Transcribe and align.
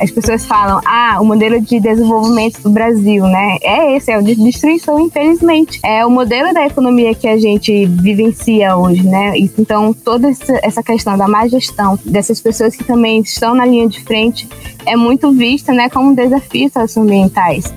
as 0.00 0.10
pessoas 0.10 0.46
falam, 0.46 0.80
ah, 0.86 1.18
o 1.20 1.24
modelo 1.24 1.60
de 1.60 1.80
desenvolvimento 1.80 2.62
do 2.62 2.70
Brasil, 2.70 3.24
né? 3.24 3.58
É 3.62 3.96
esse, 3.96 4.12
é 4.12 4.18
o 4.18 4.22
de 4.22 4.36
destruição, 4.36 5.00
infelizmente. 5.00 5.80
É 5.84 6.06
o 6.06 6.10
modelo 6.10 6.54
da 6.54 6.66
economia 6.66 7.14
que 7.14 7.26
a 7.26 7.36
gente 7.36 7.86
vivencia 7.86 8.76
hoje, 8.76 9.04
né? 9.04 9.32
Então, 9.36 9.92
toda 9.92 10.30
essa 10.62 10.82
questão 10.82 11.18
da 11.18 11.26
má 11.26 11.48
gestão 11.48 11.98
dessas 12.04 12.40
pessoas 12.40 12.76
que 12.76 12.84
também 12.84 13.20
estão 13.20 13.54
na 13.54 13.66
linha 13.66 13.88
de 13.88 14.00
frente 14.04 14.48
é 14.86 14.96
muito 14.96 15.32
vista, 15.32 15.72
né, 15.72 15.88
como 15.88 16.14
desafios 16.14 16.72
socioambientais. 16.72 17.74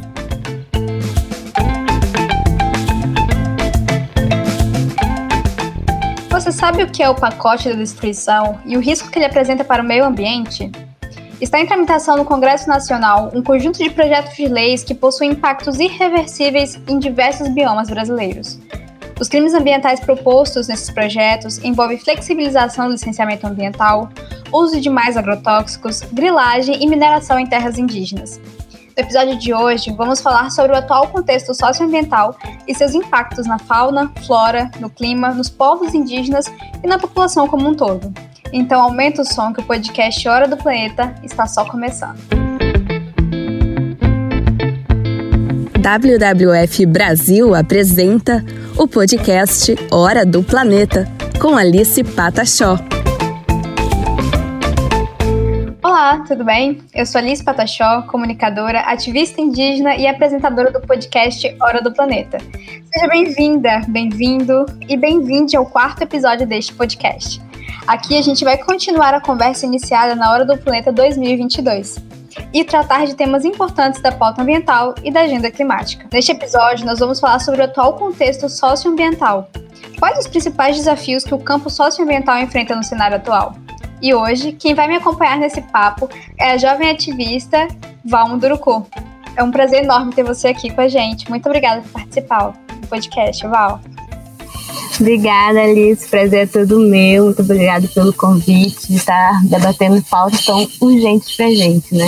Você 6.29 6.51
sabe 6.51 6.83
o 6.83 6.87
que 6.87 7.03
é 7.03 7.09
o 7.09 7.15
pacote 7.15 7.69
da 7.69 7.75
destruição 7.75 8.59
e 8.65 8.77
o 8.77 8.79
risco 8.79 9.09
que 9.09 9.17
ele 9.17 9.25
apresenta 9.25 9.63
para 9.63 9.81
o 9.81 9.85
meio 9.85 10.05
ambiente? 10.05 10.71
Está 11.41 11.59
em 11.59 11.65
tramitação 11.65 12.17
no 12.17 12.23
Congresso 12.23 12.69
Nacional 12.69 13.31
um 13.33 13.41
conjunto 13.41 13.79
de 13.79 13.89
projetos 13.89 14.35
de 14.35 14.47
leis 14.47 14.83
que 14.83 14.93
possuem 14.93 15.31
impactos 15.31 15.79
irreversíveis 15.79 16.79
em 16.87 16.99
diversos 16.99 17.47
biomas 17.47 17.89
brasileiros. 17.89 18.59
Os 19.19 19.27
crimes 19.27 19.55
ambientais 19.55 19.99
propostos 19.99 20.67
nesses 20.67 20.91
projetos 20.91 21.57
envolvem 21.63 21.97
flexibilização 21.97 22.85
do 22.85 22.91
licenciamento 22.91 23.47
ambiental, 23.47 24.07
uso 24.53 24.79
de 24.79 24.87
mais 24.87 25.17
agrotóxicos, 25.17 26.01
grilagem 26.13 26.75
e 26.79 26.87
mineração 26.87 27.39
em 27.39 27.47
terras 27.47 27.79
indígenas. 27.79 28.39
No 28.95 29.03
episódio 29.03 29.35
de 29.39 29.51
hoje, 29.51 29.91
vamos 29.93 30.21
falar 30.21 30.51
sobre 30.51 30.73
o 30.73 30.77
atual 30.77 31.07
contexto 31.07 31.55
socioambiental 31.55 32.35
e 32.67 32.75
seus 32.75 32.93
impactos 32.93 33.47
na 33.47 33.57
fauna, 33.57 34.11
flora, 34.27 34.69
no 34.79 34.91
clima, 34.91 35.31
nos 35.31 35.49
povos 35.49 35.95
indígenas 35.95 36.45
e 36.83 36.87
na 36.87 36.99
população 36.99 37.47
como 37.47 37.67
um 37.67 37.73
todo. 37.73 38.13
Então 38.51 38.81
aumenta 38.81 39.21
o 39.21 39.25
som 39.25 39.53
que 39.53 39.61
o 39.61 39.63
podcast 39.63 40.27
Hora 40.27 40.47
do 40.47 40.57
Planeta 40.57 41.15
está 41.23 41.47
só 41.47 41.65
começando. 41.65 42.19
WWF 45.81 46.85
Brasil 46.85 47.55
apresenta 47.55 48.45
o 48.77 48.87
podcast 48.87 49.75
Hora 49.91 50.25
do 50.25 50.43
Planeta 50.43 51.07
com 51.39 51.57
Alice 51.57 52.03
Patachó. 52.03 52.77
Olá, 55.81 56.23
tudo 56.27 56.43
bem? 56.43 56.81
Eu 56.93 57.05
sou 57.05 57.19
Alice 57.19 57.43
Patachó, 57.43 58.03
comunicadora, 58.03 58.81
ativista 58.81 59.41
indígena 59.41 59.95
e 59.95 60.05
apresentadora 60.05 60.71
do 60.71 60.81
podcast 60.81 61.55
Hora 61.59 61.81
do 61.81 61.91
Planeta. 61.91 62.37
Seja 62.93 63.07
bem-vinda, 63.07 63.81
bem-vindo 63.87 64.65
e 64.87 64.95
bem-vinde 64.95 65.55
ao 65.55 65.65
quarto 65.65 66.03
episódio 66.03 66.45
deste 66.45 66.73
podcast. 66.73 67.41
Aqui 67.91 68.17
a 68.17 68.21
gente 68.21 68.45
vai 68.45 68.57
continuar 68.57 69.13
a 69.13 69.19
conversa 69.19 69.65
iniciada 69.65 70.15
na 70.15 70.31
Hora 70.31 70.45
do 70.45 70.57
Planeta 70.57 70.93
2022 70.93 71.97
e 72.53 72.63
tratar 72.63 73.05
de 73.05 73.17
temas 73.17 73.43
importantes 73.43 74.01
da 74.01 74.13
pauta 74.13 74.41
ambiental 74.41 74.95
e 75.03 75.11
da 75.11 75.23
agenda 75.23 75.51
climática. 75.51 76.07
Neste 76.09 76.31
episódio, 76.31 76.85
nós 76.85 76.99
vamos 76.99 77.19
falar 77.19 77.39
sobre 77.39 77.59
o 77.59 77.65
atual 77.65 77.97
contexto 77.97 78.47
socioambiental. 78.47 79.49
Quais 79.99 80.17
os 80.19 80.27
principais 80.27 80.77
desafios 80.77 81.25
que 81.25 81.33
o 81.33 81.37
campo 81.37 81.69
socioambiental 81.69 82.37
enfrenta 82.37 82.73
no 82.77 82.81
cenário 82.81 83.17
atual? 83.17 83.57
E 84.01 84.13
hoje, 84.13 84.53
quem 84.53 84.73
vai 84.73 84.87
me 84.87 84.95
acompanhar 84.95 85.37
nesse 85.37 85.61
papo 85.61 86.09
é 86.39 86.51
a 86.51 86.57
jovem 86.57 86.89
ativista 86.89 87.67
Val 88.05 88.29
Munduruku. 88.29 88.87
É 89.35 89.43
um 89.43 89.51
prazer 89.51 89.83
enorme 89.83 90.13
ter 90.13 90.23
você 90.23 90.47
aqui 90.47 90.69
com 90.69 90.79
a 90.79 90.87
gente. 90.87 91.29
Muito 91.29 91.45
obrigada 91.45 91.81
por 91.81 91.91
participar 91.91 92.53
do 92.79 92.87
podcast, 92.87 93.45
Val. 93.47 93.81
Obrigada, 95.01 95.63
Alice. 95.63 96.07
Prazer 96.07 96.43
é 96.43 96.45
todo 96.45 96.79
meu. 96.79 97.25
Muito 97.25 97.41
obrigada 97.41 97.87
pelo 97.87 98.13
convite 98.13 98.87
de 98.87 98.97
estar 98.97 99.43
debatendo 99.45 99.99
pautas 100.03 100.45
tão 100.45 100.67
urgentes 100.79 101.35
pra 101.35 101.47
gente, 101.47 101.95
né? 101.95 102.07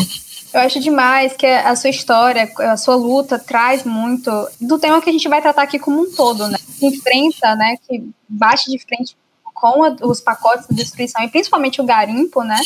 Eu 0.53 0.59
acho 0.59 0.79
demais 0.79 1.33
que 1.33 1.47
a 1.47 1.75
sua 1.75 1.89
história, 1.89 2.47
a 2.59 2.77
sua 2.77 2.95
luta 2.95 3.39
traz 3.39 3.83
muito 3.83 4.29
do 4.61 4.77
tema 4.77 5.01
que 5.01 5.09
a 5.09 5.13
gente 5.13 5.27
vai 5.27 5.41
tratar 5.41 5.63
aqui 5.63 5.79
como 5.79 6.01
um 6.01 6.11
todo, 6.11 6.47
né? 6.47 6.57
Que 6.79 6.85
enfrenta, 6.85 7.55
né? 7.55 7.77
Que 7.87 8.07
bate 8.29 8.69
de 8.69 8.77
frente 8.77 9.17
com 9.55 9.83
a, 9.83 9.95
os 10.03 10.21
pacotes 10.21 10.67
de 10.69 10.75
destruição 10.75 11.23
e 11.23 11.29
principalmente 11.29 11.81
o 11.81 11.85
garimpo, 11.85 12.43
né? 12.43 12.59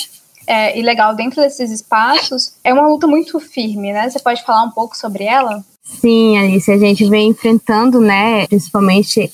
É, 0.46 0.78
ilegal 0.78 1.16
dentro 1.16 1.42
desses 1.42 1.72
espaços, 1.72 2.56
é 2.66 2.74
uma 2.74 2.88
luta 2.88 3.08
muito 3.08 3.40
firme, 3.40 3.94
né? 3.94 4.10
Você 4.10 4.20
pode 4.20 4.44
falar 4.44 4.64
um 4.64 4.72
pouco 4.72 4.98
sobre 4.98 5.24
ela? 5.24 5.64
Sim, 5.82 6.38
Alice, 6.38 6.70
a 6.70 6.78
gente 6.78 7.08
vem 7.08 7.30
enfrentando, 7.30 8.02
né, 8.02 8.46
principalmente 8.48 9.32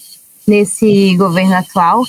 nesse 0.47 1.15
governo 1.15 1.55
atual, 1.55 2.03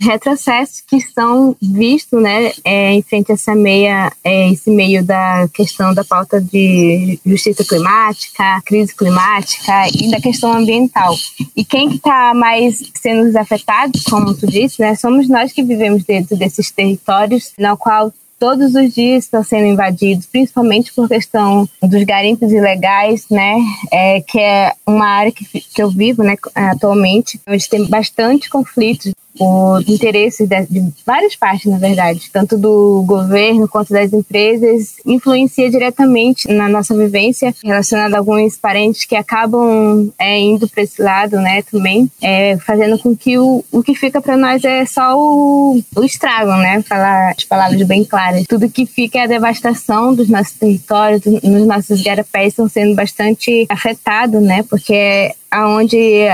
retrocessos 0.00 0.80
que 0.80 0.96
estão 0.96 1.54
vistos 1.60 2.20
né, 2.22 2.52
é, 2.64 2.92
em 2.92 3.02
frente 3.02 3.30
a 3.30 3.34
essa 3.34 3.54
meia, 3.54 4.10
é, 4.24 4.50
esse 4.50 4.70
meio 4.70 5.04
da 5.04 5.46
questão 5.52 5.92
da 5.92 6.02
pauta 6.02 6.40
de 6.40 7.20
justiça 7.24 7.62
climática, 7.64 8.62
crise 8.64 8.94
climática 8.94 9.88
e 9.94 10.10
da 10.10 10.20
questão 10.20 10.52
ambiental. 10.52 11.14
E 11.54 11.64
quem 11.64 11.94
está 11.94 12.32
mais 12.34 12.82
sendo 13.00 13.36
afetado, 13.36 13.92
como 14.08 14.34
tu 14.34 14.46
disse, 14.46 14.80
né, 14.80 14.94
somos 14.94 15.28
nós 15.28 15.52
que 15.52 15.62
vivemos 15.62 16.02
dentro 16.04 16.36
desses 16.36 16.70
territórios, 16.70 17.52
no 17.58 17.76
qual 17.76 18.12
todos 18.40 18.74
os 18.74 18.94
dias 18.94 19.24
estão 19.24 19.44
sendo 19.44 19.66
invadidos, 19.66 20.24
principalmente 20.26 20.92
por 20.94 21.06
questão 21.06 21.68
dos 21.82 22.02
garimpos 22.04 22.50
ilegais, 22.50 23.26
né? 23.30 23.56
É, 23.92 24.22
que 24.22 24.40
é 24.40 24.72
uma 24.86 25.06
área 25.06 25.30
que, 25.30 25.44
que 25.44 25.82
eu 25.82 25.90
vivo, 25.90 26.22
né, 26.22 26.36
atualmente, 26.54 27.38
onde 27.46 27.68
tem 27.68 27.86
bastante 27.86 28.48
conflitos 28.48 29.12
por 29.36 29.82
interesses 29.86 30.48
de, 30.48 30.66
de, 30.66 30.92
várias 31.06 31.36
partes, 31.36 31.70
na 31.70 31.78
verdade, 31.78 32.30
tanto 32.32 32.58
do 32.58 33.02
governo 33.06 33.68
quanto 33.68 33.92
das 33.92 34.12
empresas, 34.12 34.96
influencia 35.06 35.70
diretamente 35.70 36.48
na 36.52 36.68
nossa 36.68 36.96
vivência 36.96 37.54
relacionada 37.62 38.16
a 38.16 38.18
alguns 38.18 38.56
parentes 38.56 39.04
que 39.04 39.16
acabam 39.16 40.10
é, 40.18 40.38
indo 40.38 40.68
para 40.68 40.82
esse 40.82 41.00
lado, 41.02 41.36
né, 41.36 41.62
também, 41.62 42.10
é, 42.20 42.56
fazendo 42.58 42.98
com 42.98 43.16
que 43.16 43.38
o, 43.38 43.64
o 43.70 43.82
que 43.82 43.94
fica 43.94 44.20
para 44.20 44.36
nós 44.36 44.64
é 44.64 44.84
só 44.84 45.16
o, 45.16 45.80
o 45.96 46.04
estrago, 46.04 46.52
né, 46.56 46.82
falar 46.82 47.34
as 47.36 47.44
palavras 47.44 47.82
bem 47.82 48.04
claras. 48.04 48.46
Tudo 48.46 48.68
que 48.68 48.86
fica 48.86 49.18
é 49.18 49.24
a 49.24 49.28
devastação 49.28 50.14
dos 50.14 50.28
nossos 50.28 50.52
territórios, 50.52 51.22
nos 51.42 51.66
nossos 51.66 52.02
garapés 52.02 52.48
estão 52.48 52.68
sendo 52.68 52.94
bastante 52.94 53.66
afetados, 53.68 54.42
né, 54.42 54.64
porque 54.68 54.94
é 54.94 55.34
aonde 55.50 56.28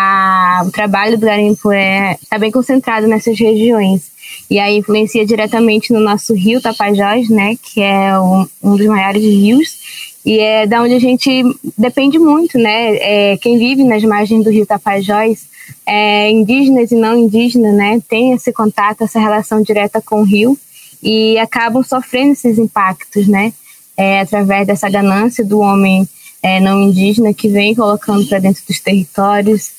a, 0.00 0.62
o 0.64 0.70
trabalho 0.70 1.18
do 1.18 1.26
garimpo 1.26 1.72
está 1.72 1.74
é, 1.74 2.18
tá 2.30 2.38
bem 2.38 2.52
concentrado 2.52 3.08
nessas 3.08 3.36
regiões. 3.36 4.12
E 4.48 4.58
aí 4.60 4.76
influencia 4.76 5.26
diretamente 5.26 5.92
no 5.92 5.98
nosso 5.98 6.34
rio 6.34 6.60
Tapajós, 6.60 7.28
né, 7.28 7.56
que 7.60 7.82
é 7.82 8.16
um, 8.18 8.46
um 8.62 8.76
dos 8.76 8.86
maiores 8.86 9.22
rios, 9.22 10.20
e 10.24 10.38
é 10.38 10.66
da 10.66 10.82
onde 10.82 10.94
a 10.94 11.00
gente 11.00 11.42
depende 11.76 12.18
muito, 12.18 12.58
né? 12.58 12.96
É, 12.96 13.36
quem 13.38 13.58
vive 13.58 13.82
nas 13.82 14.04
margens 14.04 14.44
do 14.44 14.50
rio 14.50 14.66
Tapajós, 14.66 15.48
é, 15.84 16.30
indígenas 16.30 16.92
e 16.92 16.94
não 16.94 17.18
indígenas, 17.18 17.74
né, 17.74 18.00
tem 18.08 18.34
esse 18.34 18.52
contato, 18.52 19.02
essa 19.02 19.18
relação 19.18 19.62
direta 19.62 20.00
com 20.00 20.20
o 20.20 20.24
rio 20.24 20.56
e 21.02 21.36
acabam 21.38 21.82
sofrendo 21.82 22.32
esses 22.32 22.56
impactos, 22.56 23.26
né? 23.26 23.52
É, 23.96 24.20
através 24.20 24.64
dessa 24.64 24.88
ganância 24.88 25.44
do 25.44 25.58
homem 25.58 26.08
é, 26.42 26.60
não 26.60 26.82
indígena 26.82 27.34
que 27.34 27.48
vem 27.48 27.74
colocando 27.74 28.26
para 28.26 28.38
dentro 28.38 28.62
dos 28.66 28.80
territórios, 28.80 29.72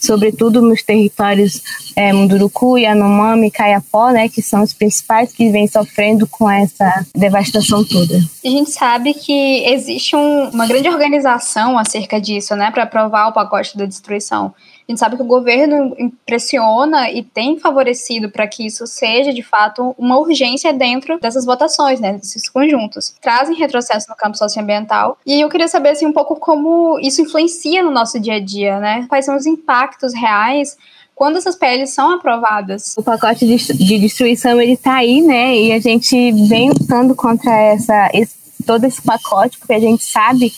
sobretudo 0.00 0.60
nos 0.60 0.82
territórios 0.82 1.62
é, 1.96 2.12
Munduruku, 2.12 2.78
Yanomami, 2.78 3.50
Caiapó, 3.50 4.10
né, 4.10 4.28
que 4.28 4.42
são 4.42 4.62
os 4.62 4.72
principais 4.72 5.32
que 5.32 5.50
vêm 5.50 5.66
sofrendo 5.66 6.26
com 6.26 6.50
essa 6.50 7.06
devastação 7.14 7.84
toda. 7.84 8.18
A 8.44 8.48
gente 8.48 8.70
sabe 8.70 9.14
que 9.14 9.64
existe 9.66 10.14
um, 10.14 10.50
uma 10.50 10.66
grande 10.66 10.88
organização 10.88 11.78
acerca 11.78 12.20
disso, 12.20 12.54
né, 12.54 12.70
para 12.70 12.84
aprovar 12.84 13.28
o 13.28 13.32
pacote 13.32 13.76
da 13.76 13.86
destruição. 13.86 14.54
A 14.86 14.92
gente 14.92 14.98
sabe 14.98 15.16
que 15.16 15.22
o 15.22 15.26
governo 15.26 15.96
pressiona 16.26 17.10
e 17.10 17.22
tem 17.22 17.58
favorecido 17.58 18.30
para 18.30 18.46
que 18.46 18.66
isso 18.66 18.86
seja, 18.86 19.32
de 19.32 19.42
fato, 19.42 19.94
uma 19.96 20.18
urgência 20.18 20.72
dentro 20.72 21.18
dessas 21.18 21.46
votações, 21.46 22.00
né, 22.00 22.12
desses 22.12 22.48
conjuntos. 22.48 23.14
Trazem 23.20 23.56
retrocesso 23.56 24.10
no 24.10 24.16
campo 24.16 24.36
socioambiental. 24.36 25.18
E 25.24 25.40
eu 25.40 25.48
queria 25.48 25.68
saber, 25.68 25.90
assim, 25.90 26.06
um 26.06 26.12
pouco 26.12 26.36
como 26.36 26.98
isso 27.00 27.22
influencia 27.22 27.82
no 27.82 27.90
nosso 27.90 28.20
dia 28.20 28.34
a 28.34 28.40
dia, 28.40 28.78
né? 28.78 29.06
Quais 29.08 29.24
são 29.24 29.36
os 29.36 29.46
impactos 29.46 30.12
reais 30.14 30.76
quando 31.14 31.38
essas 31.38 31.56
PLs 31.56 31.90
são 31.90 32.10
aprovadas. 32.10 32.94
O 32.98 33.02
pacote 33.02 33.46
de 33.46 33.98
destruição 33.98 34.60
ele 34.60 34.72
está 34.72 34.96
aí, 34.96 35.22
né? 35.22 35.56
E 35.56 35.72
a 35.72 35.78
gente 35.78 36.32
vem 36.48 36.70
lutando 36.70 37.14
contra 37.14 37.52
essa, 37.52 38.10
esse, 38.12 38.34
todo 38.64 38.84
esse 38.84 39.00
pacote, 39.02 39.58
porque 39.58 39.74
a 39.74 39.80
gente 39.80 40.04
sabe 40.04 40.52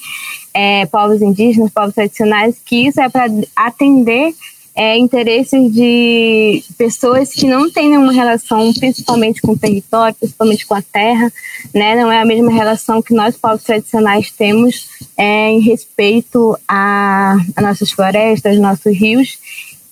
é, 0.55 0.87
povos 0.87 1.20
indígenas, 1.20 1.70
povos 1.70 1.94
tradicionais, 1.94 2.56
que 2.64 2.87
isso 2.87 3.00
é 3.00 3.08
para 3.08 3.26
atender 3.55 4.35
é, 4.76 4.99
interesses 4.99 5.73
de 5.73 6.62
pessoas 6.76 7.32
que 7.32 7.47
não 7.47 7.70
têm 7.70 7.88
nenhuma 7.88 8.12
relação, 8.12 8.73
principalmente 8.75 9.41
com 9.41 9.53
o 9.53 9.58
território, 9.58 10.14
principalmente 10.14 10.67
com 10.67 10.75
a 10.75 10.82
terra, 10.82 11.32
né? 11.75 11.97
Não 11.97 12.12
é 12.12 12.20
a 12.20 12.26
mesma 12.26 12.53
relação 12.53 13.00
que 13.00 13.14
nós, 13.14 13.38
povos 13.38 13.64
tradicionais, 13.64 14.31
temos 14.31 14.87
é, 15.17 15.50
em 15.50 15.61
respeito 15.61 16.59
a, 16.69 17.37
a 17.56 17.62
nossas 17.62 17.91
florestas, 17.91 18.59
nossos 18.59 18.94
rios. 18.94 19.38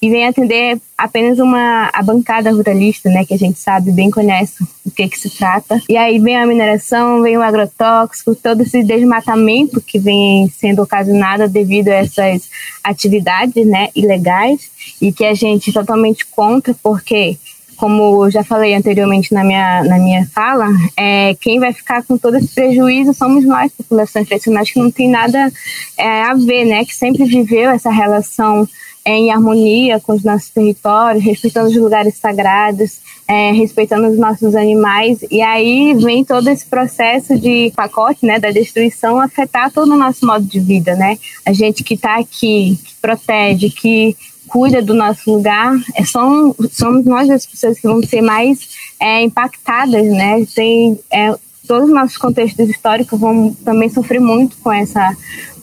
E 0.05 0.11
vem 0.11 0.27
atender 0.27 0.79
apenas 0.99 1.39
uma 1.39 1.89
a 1.91 2.03
bancada 2.03 2.53
ruralista, 2.53 3.09
né, 3.09 3.25
que 3.25 3.33
a 3.33 3.39
gente 3.39 3.59
sabe 3.59 3.91
bem 3.91 4.11
conhece 4.11 4.63
o 4.85 4.91
que 4.91 5.09
que 5.09 5.19
se 5.19 5.31
trata. 5.31 5.81
E 5.89 5.97
aí 5.97 6.19
vem 6.19 6.37
a 6.37 6.47
mineração, 6.47 7.23
vem 7.23 7.39
o 7.39 7.43
agrotóxico, 7.43 8.35
todo 8.35 8.61
esse 8.61 8.83
desmatamento 8.83 9.81
que 9.81 9.99
vem 9.99 10.47
sendo 10.51 10.83
ocasionado 10.83 11.49
devido 11.49 11.89
a 11.89 11.95
essas 11.95 12.51
atividades, 12.83 13.67
né, 13.67 13.89
ilegais 13.97 14.71
e 15.01 15.11
que 15.11 15.25
a 15.25 15.33
gente 15.33 15.73
totalmente 15.73 16.27
contra 16.27 16.75
porque 16.83 17.39
como 17.75 18.27
eu 18.27 18.31
já 18.31 18.45
falei 18.45 18.75
anteriormente 18.75 19.33
na 19.33 19.43
minha, 19.43 19.83
na 19.85 19.99
minha 19.99 20.27
fala, 20.27 20.69
é, 20.99 21.35
quem 21.41 21.59
vai 21.59 21.73
ficar 21.73 22.05
com 22.05 22.19
todo 22.19 22.37
esse 22.37 22.55
prejuízo 22.55 23.15
somos 23.15 23.45
nós, 23.45 23.73
população 23.73 24.23
tradicionais, 24.23 24.71
que 24.71 24.79
não 24.79 24.91
tem 24.91 25.09
nada 25.09 25.51
é, 25.99 26.23
a 26.23 26.35
ver, 26.35 26.67
né? 26.67 26.85
Que 26.85 26.95
sempre 26.95 27.25
viveu 27.25 27.71
essa 27.71 27.91
relação 27.91 28.69
em 29.07 29.31
harmonia 29.31 30.01
com 30.01 30.15
os 30.15 30.25
nossos 30.25 30.49
territórios, 30.49 31.23
respeitando 31.23 31.69
os 31.69 31.77
lugares 31.77 32.17
sagrados, 32.17 33.01
é, 33.29 33.53
respeitando 33.53 34.09
os 34.09 34.19
nossos 34.19 34.55
animais. 34.55 35.19
E 35.31 35.43
aí 35.43 35.95
vem 35.95 36.25
todo 36.25 36.49
esse 36.49 36.65
processo 36.65 37.39
de 37.39 37.71
pacote, 37.77 38.25
né, 38.25 38.39
da 38.39 38.51
destruição 38.51 39.21
afetar 39.21 39.71
todo 39.71 39.93
o 39.93 39.97
nosso 39.97 40.27
modo 40.27 40.45
de 40.45 40.59
vida, 40.59 40.95
né? 40.97 41.19
A 41.45 41.53
gente 41.53 41.85
que 41.85 41.95
está 41.95 42.19
aqui, 42.19 42.79
que 42.83 42.95
protege, 43.01 43.71
que 43.71 44.17
cuida 44.49 44.81
do 44.81 44.95
nosso 44.95 45.31
lugar, 45.31 45.75
é, 45.95 46.05
são, 46.05 46.55
somos 46.71 47.05
nós 47.05 47.29
as 47.29 47.45
pessoas 47.45 47.79
que 47.79 47.87
vão 47.87 48.03
ser 48.03 48.23
mais 48.23 48.69
é, 49.01 49.23
impactadas, 49.23 50.07
né? 50.07 50.47
Tem, 50.55 50.99
é, 51.13 51.35
todos 51.67 51.89
os 51.89 51.95
nossos 51.95 52.17
contextos 52.17 52.71
históricos 52.71 53.19
vão 53.19 53.55
também 53.65 53.89
sofrer 53.91 54.21
muito 54.21 54.57
com 54.59 54.73
essa 54.73 55.15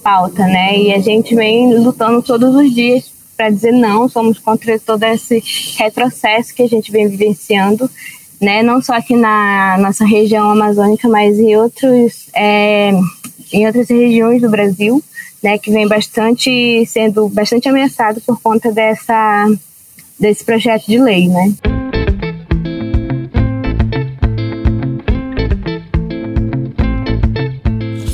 pauta, 0.03 0.45
né? 0.45 0.77
E 0.77 0.93
a 0.93 0.99
gente 0.99 1.33
vem 1.33 1.73
lutando 1.77 2.21
todos 2.21 2.55
os 2.55 2.73
dias 2.73 3.20
para 3.41 3.49
dizer 3.49 3.71
não, 3.71 4.07
somos 4.07 4.37
contra 4.37 4.77
todo 4.77 5.01
esse 5.01 5.43
retrocesso 5.75 6.53
que 6.53 6.61
a 6.61 6.67
gente 6.67 6.91
vem 6.91 7.07
vivenciando, 7.07 7.89
né? 8.39 8.61
Não 8.61 8.79
só 8.83 8.93
aqui 8.93 9.15
na 9.15 9.79
nossa 9.79 10.05
região 10.05 10.51
amazônica, 10.51 11.09
mas 11.09 11.39
em 11.39 11.55
outros, 11.55 12.27
é, 12.35 12.91
em 13.51 13.65
outras 13.65 13.89
regiões 13.89 14.43
do 14.43 14.49
Brasil 14.49 15.03
né, 15.41 15.57
que 15.57 15.71
vem 15.71 15.87
bastante 15.87 16.85
sendo 16.85 17.27
bastante 17.29 17.67
ameaçado 17.67 18.21
por 18.21 18.39
conta 18.39 18.71
dessa 18.71 19.47
desse 20.19 20.45
projeto 20.45 20.85
de 20.85 20.99
lei, 20.99 21.27
né? 21.27 21.51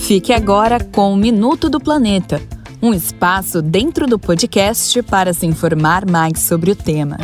Fique 0.03 0.31
agora 0.31 0.79
com 0.79 1.11
o 1.11 1.17
Minuto 1.17 1.69
do 1.69 1.81
Planeta, 1.81 2.41
um 2.81 2.93
espaço 2.93 3.61
dentro 3.61 4.05
do 4.05 4.19
podcast 4.19 5.01
para 5.03 5.33
se 5.33 5.45
informar 5.45 6.05
mais 6.05 6.39
sobre 6.41 6.71
o 6.71 6.75
tema. 6.75 7.17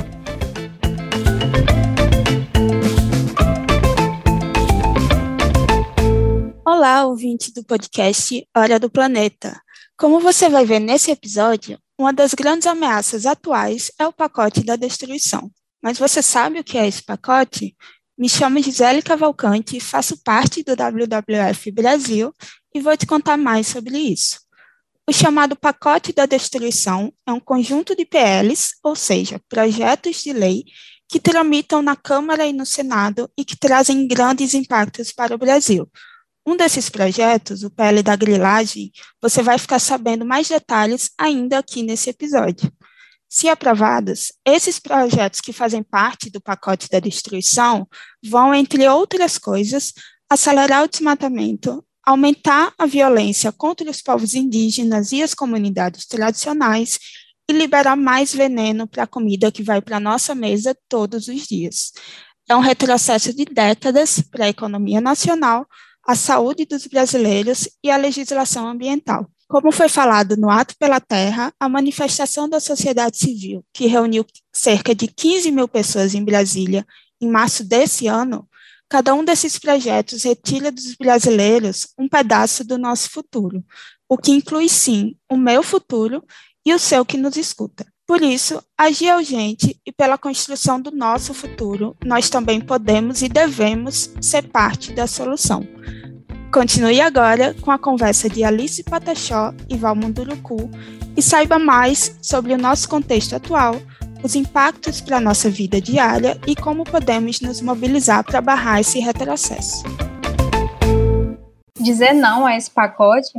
Olá, 6.66 7.06
ouvinte 7.06 7.54
do 7.54 7.64
podcast 7.64 8.46
Hora 8.56 8.80
do 8.80 8.90
Planeta. 8.90 9.62
Como 9.96 10.20
você 10.20 10.50
vai 10.50 10.66
ver 10.66 10.80
nesse 10.80 11.12
episódio, 11.12 11.78
uma 12.00 12.12
das 12.12 12.34
grandes 12.34 12.66
ameaças 12.66 13.26
atuais 13.26 13.92
é 14.00 14.08
o 14.08 14.14
pacote 14.14 14.66
da 14.66 14.76
destruição. 14.76 15.52
Mas 15.82 16.00
você 16.00 16.22
sabe 16.22 16.60
o 16.60 16.64
que 16.64 16.78
é 16.78 16.88
esse 16.88 17.04
pacote? 17.04 17.76
Me 18.18 18.28
chamo 18.28 18.62
Gisele 18.62 19.02
Cavalcante, 19.04 19.80
faço 19.80 20.18
parte 20.24 20.64
do 20.64 20.74
WWF 20.76 21.72
Brasil 21.72 22.34
e 22.74 22.80
vou 22.80 22.98
te 22.98 23.06
contar 23.06 23.38
mais 23.38 23.68
sobre 23.68 23.98
isso. 23.98 24.44
O 25.08 25.12
chamado 25.12 25.56
pacote 25.56 26.14
da 26.14 26.26
destruição 26.26 27.14
é 27.28 27.32
um 27.34 27.40
conjunto 27.40 27.96
de 27.96 28.06
PLs, 28.06 28.76
ou 28.82 28.96
seja, 28.96 29.42
projetos 29.50 30.24
de 30.24 30.32
lei, 30.32 30.64
que 31.10 31.20
tramitam 31.20 31.82
na 31.82 31.96
Câmara 31.96 32.46
e 32.46 32.54
no 32.54 32.66
Senado 32.66 33.30
e 33.38 33.44
que 33.44 33.58
trazem 33.58 34.08
grandes 34.08 34.54
impactos 34.54 35.12
para 35.12 35.36
o 35.36 35.38
Brasil, 35.38 35.90
um 36.46 36.58
desses 36.58 36.90
projetos, 36.90 37.64
o 37.64 37.70
PL 37.70 38.04
da 38.04 38.18
grilagem, 38.18 38.92
você 39.22 39.42
vai 39.42 39.58
ficar 39.58 39.80
sabendo 39.80 40.26
mais 40.26 40.50
detalhes 40.50 41.12
ainda 41.18 41.60
aqui 41.60 41.84
nesse 41.84 42.10
episódio. 42.10 42.70
Se 43.30 43.48
aprovados, 43.48 44.34
esses 44.46 44.78
projetos 44.78 45.40
que 45.40 45.54
fazem 45.54 45.82
parte 45.82 46.30
do 46.30 46.42
pacote 46.42 46.90
da 46.90 47.00
destruição 47.00 47.88
vão, 48.24 48.54
entre 48.54 48.88
outras 48.90 49.38
coisas, 49.38 49.94
acelerar 50.30 50.84
o 50.84 50.88
desmatamento, 50.88 51.84
aumentar 52.06 52.74
a 52.78 52.86
violência 52.86 53.52
contra 53.52 53.90
os 53.90 54.02
povos 54.02 54.36
indígenas 54.36 55.12
e 55.12 55.24
as 55.24 55.34
comunidades 55.34 56.06
tradicionais 56.06 57.00
e 57.50 57.54
liberar 57.54 57.96
mais 57.96 58.34
veneno 58.34 58.88
para 58.88 59.04
a 59.04 59.08
comida 59.08 59.52
que 59.52 59.64
vai 59.64 59.82
para 59.82 60.00
nossa 60.00 60.36
mesa 60.36 60.76
todos 60.88 61.28
os 61.28 61.48
dias. 61.48 61.92
É 62.48 62.56
um 62.56 62.60
retrocesso 62.60 63.34
de 63.34 63.46
décadas 63.46 64.22
para 64.22 64.46
a 64.46 64.50
economia 64.50 65.00
nacional, 65.00 65.66
a 66.06 66.16
saúde 66.16 66.66
dos 66.66 66.86
brasileiros 66.88 67.70
e 67.82 67.90
a 67.90 67.98
legislação 67.98 68.68
ambiental. 68.68 69.30
Como 69.48 69.72
foi 69.72 69.88
falado 69.88 70.36
no 70.36 70.50
Ato 70.50 70.76
pela 70.78 71.00
Terra, 71.00 71.54
a 71.60 71.70
manifestação 71.70 72.50
da 72.50 72.60
sociedade 72.60 73.18
civil, 73.18 73.64
que 73.72 73.88
reuniu 73.88 74.26
cerca 74.52 74.96
de 74.96 75.08
15 75.08 75.52
mil 75.52 75.68
pessoas 75.68 76.14
em 76.16 76.24
Brasília 76.24 76.86
em 77.22 77.30
março 77.30 77.64
desse 77.64 78.08
ano, 78.08 78.48
cada 78.94 79.16
um 79.16 79.25
desses 79.25 79.57
projetos 79.57 80.24
retira 80.24 80.72
dos 80.72 80.94
brasileiros 80.94 81.88
um 81.98 82.07
pedaço 82.07 82.63
do 82.63 82.78
nosso 82.78 83.10
futuro, 83.10 83.63
o 84.07 84.16
que 84.16 84.31
inclui 84.31 84.69
sim 84.69 85.16
o 85.28 85.36
meu 85.36 85.63
futuro 85.63 86.24
e 86.63 86.72
o 86.72 86.78
seu 86.78 87.04
que 87.04 87.18
nos 87.18 87.36
escuta. 87.36 87.88
Por 88.06 88.22
isso, 88.22 88.62
agir 88.78 89.07
é 89.07 89.16
urgente 89.16 89.81
e 89.84 89.92
pela 89.92 90.16
construção 90.16 90.80
do 90.80 90.92
nosso 90.92 91.34
futuro, 91.34 91.98
nós 92.06 92.30
também 92.30 92.62
podemos 92.62 93.24
e 93.24 93.28
devemos 93.28 94.12
ser 94.22 94.44
parte 94.50 94.94
da 94.94 95.07
solução. 95.07 95.68
Continue 96.54 97.01
agora 97.01 97.56
com 97.62 97.72
a 97.72 97.80
conversa 97.80 98.30
de 98.30 98.44
Alice 98.44 98.84
Patachó 98.84 99.56
e 99.68 99.75
Valmunduruku 99.75 100.69
e 101.18 101.22
saiba 101.24 101.57
mais 101.57 102.16
sobre 102.22 102.54
o 102.54 102.60
nosso 102.60 102.88
contexto 102.88 103.36
atual, 103.36 103.81
os 104.24 104.36
impactos 104.36 105.02
para 105.02 105.18
a 105.18 105.22
nossa 105.22 105.50
vida 105.50 105.81
diária 105.81 106.40
e 106.48 106.56
como 106.56 106.86
podemos 106.86 107.42
nos 107.42 107.62
mobilizar 107.62 108.24
para 108.24 108.40
barrar 108.40 108.80
esse 108.80 109.00
retrocesso. 109.00 109.84
Dizer 111.78 112.14
não 112.14 112.46
a 112.46 112.56
esse 112.56 112.72
pacote 112.72 113.38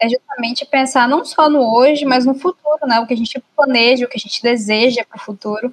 é 0.00 0.08
justamente 0.08 0.66
pensar 0.66 1.08
não 1.08 1.24
só 1.24 1.48
no 1.48 1.60
hoje, 1.60 2.04
mas 2.04 2.26
no 2.26 2.34
futuro, 2.34 2.86
né? 2.86 2.98
O 2.98 3.06
que 3.06 3.14
a 3.14 3.16
gente 3.16 3.42
planeja, 3.56 4.04
o 4.04 4.08
que 4.08 4.18
a 4.18 4.20
gente 4.20 4.42
deseja 4.42 5.04
para 5.08 5.16
o 5.16 5.24
futuro. 5.24 5.72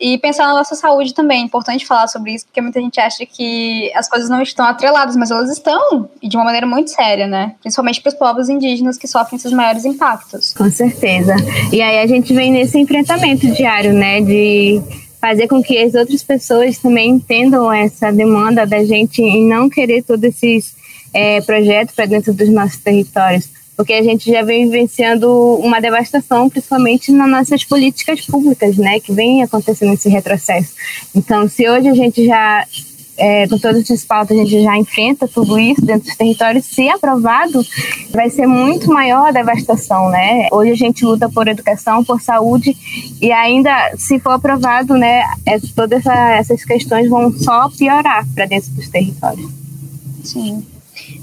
E 0.00 0.16
pensar 0.18 0.46
na 0.46 0.54
nossa 0.54 0.74
saúde 0.76 1.12
também. 1.12 1.40
É 1.40 1.44
importante 1.44 1.84
falar 1.84 2.06
sobre 2.06 2.32
isso, 2.32 2.46
porque 2.46 2.60
muita 2.60 2.80
gente 2.80 3.00
acha 3.00 3.26
que 3.26 3.92
as 3.94 4.08
coisas 4.08 4.30
não 4.30 4.40
estão 4.40 4.64
atreladas, 4.64 5.16
mas 5.16 5.30
elas 5.30 5.50
estão, 5.50 6.08
e 6.22 6.28
de 6.28 6.36
uma 6.36 6.44
maneira 6.44 6.66
muito 6.66 6.90
séria, 6.90 7.26
né? 7.26 7.54
Principalmente 7.60 8.00
para 8.00 8.10
os 8.10 8.14
povos 8.14 8.48
indígenas 8.48 8.96
que 8.96 9.08
sofrem 9.08 9.36
esses 9.36 9.52
maiores 9.52 9.84
impactos. 9.84 10.54
Com 10.54 10.70
certeza. 10.70 11.34
E 11.72 11.82
aí 11.82 11.98
a 11.98 12.06
gente 12.06 12.32
vem 12.32 12.52
nesse 12.52 12.78
enfrentamento 12.78 13.50
diário, 13.50 13.92
né? 13.92 14.20
De 14.20 14.80
fazer 15.20 15.48
com 15.48 15.60
que 15.62 15.76
as 15.76 15.94
outras 15.94 16.22
pessoas 16.22 16.78
também 16.78 17.10
entendam 17.10 17.72
essa 17.72 18.12
demanda 18.12 18.64
da 18.64 18.84
gente 18.84 19.20
em 19.20 19.44
não 19.44 19.68
querer 19.68 20.02
todos 20.02 20.22
esses 20.22 20.76
é, 21.12 21.40
projetos 21.40 21.94
para 21.94 22.06
dentro 22.06 22.32
dos 22.32 22.48
nossos 22.48 22.78
territórios 22.78 23.57
porque 23.78 23.92
a 23.92 24.02
gente 24.02 24.28
já 24.28 24.42
vem 24.42 24.64
vivenciando 24.64 25.30
uma 25.60 25.80
devastação, 25.80 26.50
principalmente 26.50 27.12
nas 27.12 27.30
nossas 27.30 27.62
políticas 27.62 28.26
públicas, 28.26 28.76
né, 28.76 28.98
que 28.98 29.12
vem 29.12 29.40
acontecendo 29.40 29.92
esse 29.92 30.08
retrocesso. 30.08 30.74
Então, 31.14 31.48
se 31.48 31.70
hoje 31.70 31.88
a 31.88 31.94
gente 31.94 32.26
já 32.26 32.66
é, 33.16 33.46
com 33.46 33.56
todas 33.56 33.82
essas 33.82 34.04
pautas 34.04 34.36
a 34.36 34.44
gente 34.44 34.62
já 34.62 34.76
enfrenta 34.76 35.28
tudo 35.28 35.56
isso 35.58 35.80
dentro 35.80 36.08
dos 36.08 36.16
territórios, 36.16 36.64
se 36.64 36.88
aprovado, 36.88 37.64
vai 38.10 38.28
ser 38.30 38.48
muito 38.48 38.92
maior 38.92 39.28
a 39.28 39.32
devastação, 39.32 40.10
né? 40.10 40.48
Hoje 40.50 40.72
a 40.72 40.76
gente 40.76 41.04
luta 41.04 41.28
por 41.28 41.46
educação, 41.46 42.04
por 42.04 42.20
saúde, 42.20 42.76
e 43.20 43.30
ainda, 43.30 43.92
se 43.96 44.18
for 44.18 44.30
aprovado, 44.30 44.94
né, 44.94 45.22
é, 45.46 45.56
todas 45.76 46.00
essa, 46.00 46.30
essas 46.32 46.64
questões 46.64 47.08
vão 47.08 47.32
só 47.32 47.68
piorar 47.70 48.26
para 48.34 48.46
dentro 48.46 48.72
dos 48.72 48.88
territórios. 48.88 49.48
Sim. 50.24 50.64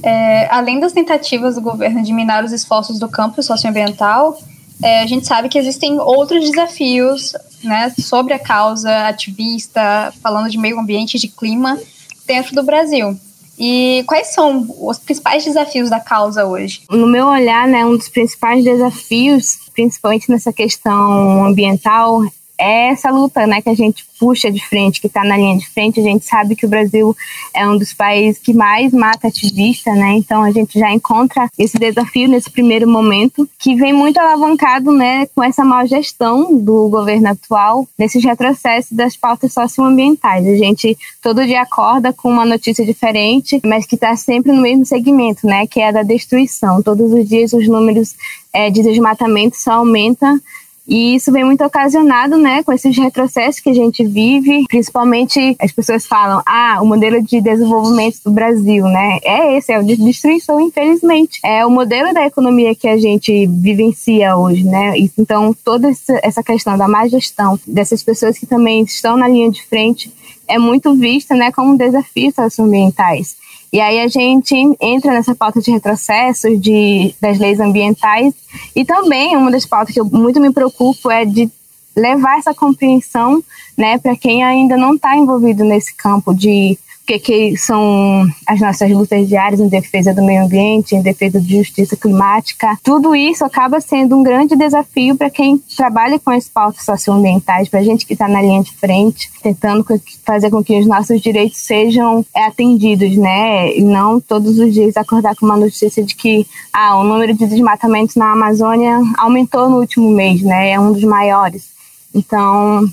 É, 0.03 0.47
além 0.51 0.79
das 0.79 0.93
tentativas 0.93 1.55
do 1.55 1.61
governo 1.61 2.03
de 2.03 2.13
minar 2.13 2.43
os 2.43 2.51
esforços 2.51 2.99
do 2.99 3.09
campo 3.09 3.41
socioambiental, 3.41 4.37
é, 4.83 5.01
a 5.01 5.07
gente 5.07 5.25
sabe 5.25 5.49
que 5.49 5.57
existem 5.57 5.99
outros 5.99 6.49
desafios 6.49 7.33
né, 7.63 7.93
sobre 7.99 8.33
a 8.33 8.39
causa 8.39 9.07
ativista, 9.07 10.13
falando 10.21 10.49
de 10.49 10.57
meio 10.57 10.79
ambiente 10.79 11.15
e 11.15 11.19
de 11.19 11.27
clima, 11.27 11.79
dentro 12.27 12.55
do 12.55 12.63
Brasil. 12.63 13.17
E 13.57 14.03
quais 14.05 14.33
são 14.33 14.67
os 14.81 14.99
principais 14.99 15.45
desafios 15.45 15.89
da 15.89 15.99
causa 15.99 16.45
hoje? 16.45 16.81
No 16.89 17.07
meu 17.07 17.27
olhar, 17.27 17.67
né, 17.67 17.85
um 17.85 17.95
dos 17.95 18.09
principais 18.09 18.63
desafios, 18.63 19.59
principalmente 19.73 20.29
nessa 20.29 20.51
questão 20.51 21.45
ambiental, 21.45 22.21
é 22.57 22.87
essa 22.87 23.09
luta 23.09 23.45
né, 23.45 23.61
que 23.61 23.69
a 23.69 23.75
gente 23.75 24.05
puxa 24.19 24.51
de 24.51 24.65
frente, 24.65 25.01
que 25.01 25.07
está 25.07 25.23
na 25.23 25.37
linha 25.37 25.57
de 25.57 25.67
frente. 25.69 25.99
A 25.99 26.03
gente 26.03 26.25
sabe 26.25 26.55
que 26.55 26.65
o 26.65 26.69
Brasil 26.69 27.15
é 27.53 27.67
um 27.67 27.77
dos 27.77 27.93
países 27.93 28.41
que 28.41 28.53
mais 28.53 28.93
mata 28.93 29.27
ativista, 29.27 29.91
né? 29.93 30.13
Então 30.13 30.41
a 30.41 30.51
gente 30.51 30.79
já 30.79 30.91
encontra 30.91 31.49
esse 31.57 31.77
desafio 31.77 32.27
nesse 32.27 32.49
primeiro 32.49 32.87
momento, 32.87 33.47
que 33.59 33.75
vem 33.75 33.93
muito 33.93 34.17
alavancado 34.17 34.91
né, 34.91 35.25
com 35.27 35.43
essa 35.43 35.63
má 35.63 35.85
gestão 35.85 36.57
do 36.57 36.87
governo 36.89 37.29
atual, 37.29 37.87
nesses 37.97 38.23
retrocessos 38.23 38.91
das 38.91 39.17
pautas 39.17 39.53
socioambientais. 39.53 40.47
A 40.47 40.55
gente 40.55 40.97
todo 41.21 41.45
dia 41.45 41.61
acorda 41.61 42.13
com 42.13 42.29
uma 42.29 42.45
notícia 42.45 42.85
diferente, 42.85 43.59
mas 43.65 43.85
que 43.85 43.95
está 43.95 44.15
sempre 44.15 44.51
no 44.51 44.61
mesmo 44.61 44.85
segmento, 44.85 45.45
né? 45.45 45.67
Que 45.67 45.81
é 45.81 45.89
a 45.89 45.91
da 45.91 46.03
destruição. 46.03 46.81
Todos 46.81 47.11
os 47.11 47.27
dias 47.27 47.53
os 47.53 47.67
números 47.67 48.15
é, 48.53 48.69
de 48.69 48.81
desmatamento 48.81 49.57
só 49.57 49.73
aumentam 49.73 50.39
e 50.87 51.15
isso 51.15 51.31
vem 51.31 51.43
muito 51.43 51.63
ocasionado, 51.63 52.37
né, 52.37 52.63
com 52.63 52.71
esses 52.71 52.95
retrocessos 52.97 53.59
que 53.59 53.69
a 53.69 53.73
gente 53.73 54.05
vive, 54.05 54.65
principalmente 54.67 55.55
as 55.59 55.71
pessoas 55.71 56.05
falam, 56.05 56.41
ah, 56.45 56.79
o 56.81 56.85
modelo 56.85 57.21
de 57.23 57.41
desenvolvimento 57.41 58.19
do 58.23 58.31
Brasil, 58.31 58.85
né, 58.85 59.19
é 59.23 59.57
esse, 59.57 59.71
é 59.71 59.79
o 59.79 59.83
de 59.83 59.95
destruição, 59.95 60.61
infelizmente. 60.61 61.39
É 61.43 61.65
o 61.65 61.71
modelo 61.71 62.13
da 62.13 62.25
economia 62.25 62.75
que 62.75 62.87
a 62.87 62.97
gente 62.97 63.47
vivencia 63.47 64.37
hoje, 64.37 64.63
né, 64.63 64.93
então 65.17 65.55
toda 65.63 65.89
essa 66.21 66.43
questão 66.43 66.77
da 66.77 66.87
má 66.87 67.07
gestão 67.07 67.59
dessas 67.65 68.03
pessoas 68.03 68.37
que 68.37 68.45
também 68.45 68.83
estão 68.83 69.17
na 69.17 69.27
linha 69.27 69.49
de 69.49 69.63
frente 69.65 70.11
é 70.47 70.59
muito 70.59 70.93
vista, 70.95 71.35
né, 71.35 71.51
como 71.51 71.77
desafios 71.77 72.35
socioambientais. 72.35 73.35
E 73.75 73.81
aí 73.81 73.99
a 73.99 74.07
gente 74.07 74.55
entra 74.79 75.11
nessa 75.11 75.35
pauta 75.35 75.59
de 75.59 75.69
retrocessos 75.69 76.61
de, 76.61 77.13
das 77.19 77.37
leis 77.37 77.59
ambientais. 77.59 78.33
E 78.73 78.85
também 78.85 79.35
uma 79.35 79.51
das 79.51 79.65
pautas 79.65 79.93
que 79.93 79.99
eu 79.99 80.05
muito 80.05 80.39
me 80.39 80.49
preocupo 80.49 81.11
é 81.11 81.25
de 81.25 81.51
levar 81.93 82.37
essa 82.37 82.53
compreensão 82.53 83.43
né, 83.77 83.97
para 83.97 84.15
quem 84.15 84.45
ainda 84.45 84.77
não 84.77 84.95
está 84.95 85.17
envolvido 85.17 85.65
nesse 85.65 85.93
campo 85.93 86.33
de 86.33 86.79
que, 87.05 87.19
que 87.19 87.57
são 87.57 88.27
as 88.45 88.59
nossas 88.59 88.89
lutas 88.91 89.27
diárias 89.27 89.59
em 89.59 89.67
defesa 89.67 90.13
do 90.13 90.23
meio 90.23 90.43
ambiente, 90.43 90.95
em 90.95 91.01
defesa 91.01 91.39
de 91.39 91.57
justiça 91.57 91.95
climática. 91.95 92.77
Tudo 92.83 93.15
isso 93.15 93.45
acaba 93.45 93.79
sendo 93.79 94.17
um 94.17 94.23
grande 94.23 94.55
desafio 94.55 95.15
para 95.15 95.29
quem 95.29 95.57
trabalha 95.75 96.19
com 96.19 96.31
as 96.31 96.49
pautas 96.49 96.83
socioambientais, 96.83 97.69
para 97.69 97.79
a 97.79 97.83
gente 97.83 98.05
que 98.05 98.13
está 98.13 98.27
na 98.27 98.41
linha 98.41 98.63
de 98.63 98.73
frente, 98.73 99.29
tentando 99.41 99.85
fazer 100.25 100.49
com 100.49 100.63
que 100.63 100.79
os 100.79 100.87
nossos 100.87 101.21
direitos 101.21 101.57
sejam 101.59 102.25
é, 102.33 102.45
atendidos, 102.45 103.15
né? 103.15 103.75
E 103.77 103.81
não 103.81 104.19
todos 104.19 104.57
os 104.57 104.73
dias 104.73 104.97
acordar 104.97 105.35
com 105.35 105.45
uma 105.45 105.57
notícia 105.57 106.03
de 106.03 106.15
que 106.15 106.47
ah, 106.73 106.97
o 106.97 107.03
número 107.03 107.33
de 107.33 107.45
desmatamentos 107.45 108.15
na 108.15 108.31
Amazônia 108.31 108.99
aumentou 109.17 109.69
no 109.69 109.79
último 109.79 110.09
mês, 110.09 110.41
né? 110.41 110.71
É 110.71 110.79
um 110.79 110.91
dos 110.91 111.03
maiores. 111.03 111.69
Então, 112.13 112.89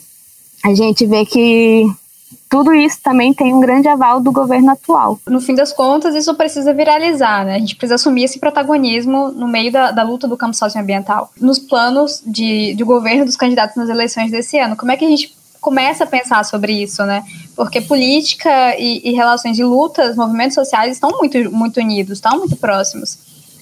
a 0.64 0.74
gente 0.74 1.06
vê 1.06 1.24
que 1.24 1.86
tudo 2.48 2.74
isso 2.74 2.98
também 3.02 3.32
tem 3.32 3.54
um 3.54 3.60
grande 3.60 3.88
aval 3.88 4.20
do 4.20 4.30
governo 4.30 4.70
atual. 4.70 5.18
No 5.26 5.40
fim 5.40 5.54
das 5.54 5.72
contas, 5.72 6.14
isso 6.14 6.34
precisa 6.34 6.74
viralizar, 6.74 7.44
né? 7.44 7.56
A 7.56 7.58
gente 7.58 7.76
precisa 7.76 7.94
assumir 7.94 8.24
esse 8.24 8.38
protagonismo 8.38 9.30
no 9.30 9.48
meio 9.48 9.72
da, 9.72 9.90
da 9.90 10.02
luta 10.02 10.28
do 10.28 10.36
campo 10.36 10.54
socioambiental. 10.54 11.30
Nos 11.40 11.58
planos 11.58 12.22
de, 12.26 12.74
de 12.74 12.84
governo 12.84 13.24
dos 13.24 13.36
candidatos 13.36 13.76
nas 13.76 13.88
eleições 13.88 14.30
desse 14.30 14.58
ano, 14.58 14.76
como 14.76 14.92
é 14.92 14.96
que 14.96 15.04
a 15.04 15.08
gente 15.08 15.34
começa 15.62 16.04
a 16.04 16.06
pensar 16.06 16.44
sobre 16.44 16.72
isso, 16.72 17.04
né? 17.04 17.24
Porque 17.54 17.80
política 17.80 18.50
e, 18.78 19.00
e 19.08 19.12
relações 19.12 19.56
de 19.56 19.64
lutas, 19.64 20.16
movimentos 20.16 20.54
sociais 20.54 20.92
estão 20.92 21.10
muito, 21.10 21.50
muito 21.52 21.80
unidos, 21.80 22.18
estão 22.18 22.38
muito 22.38 22.56
próximos. 22.56 23.16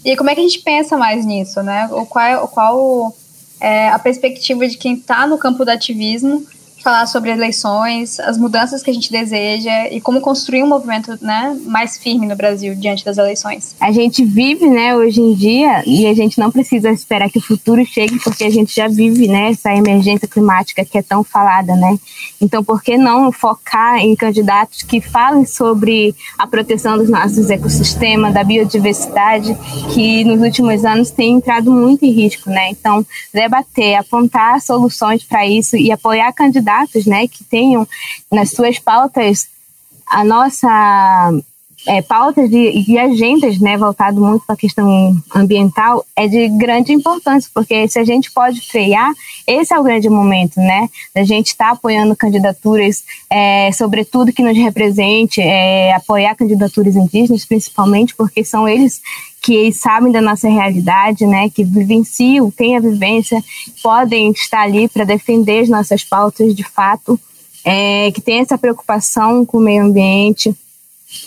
E 0.04 0.16
como 0.16 0.30
é 0.30 0.34
que 0.34 0.40
a 0.40 0.44
gente 0.44 0.60
pensa 0.60 0.96
mais 0.96 1.24
nisso, 1.26 1.62
né? 1.62 1.88
O 1.92 2.06
qual, 2.06 2.48
qual 2.48 3.14
é 3.60 3.90
a 3.90 3.98
perspectiva 3.98 4.66
de 4.66 4.78
quem 4.78 4.94
está 4.94 5.26
no 5.26 5.36
campo 5.36 5.64
do 5.64 5.70
ativismo 5.70 6.44
falar 6.82 7.06
sobre 7.06 7.30
eleições, 7.30 8.18
as 8.20 8.38
mudanças 8.38 8.82
que 8.82 8.90
a 8.90 8.94
gente 8.94 9.10
deseja 9.10 9.88
e 9.90 10.00
como 10.00 10.20
construir 10.20 10.62
um 10.62 10.66
movimento 10.66 11.18
né, 11.20 11.56
mais 11.66 11.98
firme 11.98 12.26
no 12.26 12.34
Brasil 12.34 12.74
diante 12.74 13.04
das 13.04 13.18
eleições. 13.18 13.74
A 13.80 13.92
gente 13.92 14.24
vive 14.24 14.66
né, 14.68 14.96
hoje 14.96 15.20
em 15.20 15.34
dia 15.34 15.82
e 15.86 16.06
a 16.06 16.14
gente 16.14 16.38
não 16.38 16.50
precisa 16.50 16.90
esperar 16.90 17.28
que 17.30 17.38
o 17.38 17.42
futuro 17.42 17.84
chegue 17.84 18.18
porque 18.20 18.44
a 18.44 18.50
gente 18.50 18.74
já 18.74 18.88
vive 18.88 19.28
né, 19.28 19.50
essa 19.50 19.72
emergência 19.74 20.26
climática 20.26 20.84
que 20.84 20.98
é 20.98 21.02
tão 21.02 21.22
falada. 21.22 21.74
Né? 21.74 21.98
Então, 22.40 22.64
por 22.64 22.82
que 22.82 22.96
não 22.96 23.30
focar 23.30 23.98
em 23.98 24.14
candidatos 24.16 24.82
que 24.82 25.00
falem 25.00 25.44
sobre 25.44 26.14
a 26.38 26.46
proteção 26.46 26.96
dos 26.96 27.10
nossos 27.10 27.50
ecossistemas, 27.50 28.32
da 28.32 28.42
biodiversidade, 28.42 29.56
que 29.92 30.24
nos 30.24 30.40
últimos 30.40 30.84
anos 30.84 31.10
tem 31.10 31.32
entrado 31.32 31.70
muito 31.70 32.04
em 32.04 32.10
risco. 32.10 32.48
Né? 32.48 32.70
Então, 32.70 33.04
debater, 33.32 33.96
apontar 33.96 34.60
soluções 34.60 35.22
para 35.24 35.46
isso 35.46 35.76
e 35.76 35.92
apoiar 35.92 36.32
candidatos 36.32 36.69
candidatos 36.70 37.06
né, 37.06 37.26
que 37.26 37.44
tenham 37.44 37.86
nas 38.30 38.50
suas 38.50 38.78
pautas 38.78 39.48
a 40.06 40.24
nossa 40.24 41.32
é, 41.86 42.02
pautas 42.02 42.50
de, 42.50 42.84
e 42.86 42.98
agendas, 42.98 43.58
né, 43.58 43.76
voltado 43.76 44.20
muito 44.20 44.44
para 44.44 44.54
a 44.54 44.58
questão 44.58 45.16
ambiental, 45.34 46.04
é 46.14 46.28
de 46.28 46.48
grande 46.48 46.92
importância, 46.92 47.50
porque 47.54 47.88
se 47.88 47.98
a 47.98 48.04
gente 48.04 48.30
pode 48.30 48.60
frear, 48.60 49.12
esse 49.46 49.72
é 49.72 49.78
o 49.78 49.82
grande 49.82 50.08
momento, 50.08 50.60
né, 50.60 50.88
da 51.14 51.24
gente 51.24 51.48
estar 51.48 51.66
tá 51.66 51.70
apoiando 51.72 52.14
candidaturas, 52.14 53.02
é, 53.30 53.70
sobretudo 53.72 54.32
que 54.32 54.42
nos 54.42 54.56
represente, 54.56 55.40
é, 55.40 55.94
apoiar 55.94 56.34
candidaturas 56.34 56.96
indígenas, 56.96 57.44
principalmente, 57.44 58.14
porque 58.14 58.44
são 58.44 58.68
eles 58.68 59.00
que 59.42 59.72
sabem 59.72 60.12
da 60.12 60.20
nossa 60.20 60.48
realidade, 60.48 61.26
né, 61.26 61.48
que 61.48 61.64
vivenciam, 61.64 62.50
têm 62.50 62.76
a 62.76 62.80
vivência, 62.80 63.42
podem 63.82 64.30
estar 64.32 64.62
ali 64.62 64.86
para 64.86 65.04
defender 65.04 65.60
as 65.60 65.68
nossas 65.68 66.04
pautas 66.04 66.54
de 66.54 66.62
fato, 66.62 67.18
é, 67.64 68.10
que 68.12 68.20
tem 68.20 68.40
essa 68.40 68.58
preocupação 68.58 69.44
com 69.44 69.58
o 69.58 69.62
meio 69.62 69.84
ambiente, 69.84 70.54